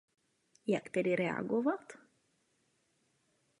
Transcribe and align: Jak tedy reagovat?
Jak 0.67 0.89
tedy 0.89 1.15
reagovat? 1.15 1.93